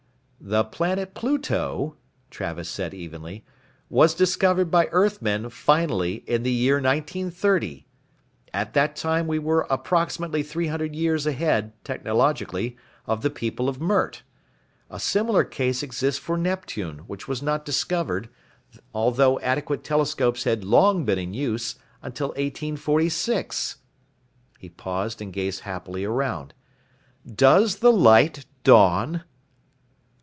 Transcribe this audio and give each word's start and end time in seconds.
"The 0.43 0.63
planet 0.63 1.13
Pluto," 1.13 1.97
Travis 2.31 2.67
said 2.67 2.95
evenly, 2.95 3.45
"was 3.91 4.15
discovered 4.15 4.71
by 4.71 4.87
Earthmen, 4.91 5.51
finally, 5.51 6.23
in 6.25 6.41
the 6.41 6.51
year 6.51 6.77
1930. 6.77 7.85
At 8.51 8.73
that 8.73 8.95
time 8.95 9.27
we 9.27 9.37
were 9.37 9.67
approximately 9.69 10.41
300 10.41 10.95
years 10.95 11.27
ahead, 11.27 11.73
technologically, 11.83 12.75
of 13.05 13.21
the 13.21 13.29
people 13.29 13.69
of 13.69 13.79
Mert. 13.79 14.23
A 14.89 14.99
similar 14.99 15.43
case 15.43 15.83
exists 15.83 16.19
for 16.19 16.35
Neptune, 16.39 17.03
which 17.05 17.27
was 17.27 17.43
not 17.43 17.63
discovered, 17.63 18.27
although 18.95 19.39
adequate 19.41 19.83
telescopes 19.83 20.43
had 20.45 20.63
long 20.63 21.05
been 21.05 21.19
in 21.19 21.35
use, 21.35 21.75
until 22.01 22.29
1846." 22.29 23.75
He 24.57 24.69
paused 24.69 25.21
and 25.21 25.31
gazed 25.31 25.59
happily 25.61 26.03
around. 26.03 26.55
"Does 27.35 27.75
the 27.77 27.93
light 27.93 28.47
dawn?" 28.63 29.23